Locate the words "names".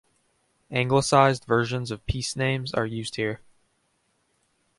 2.35-2.73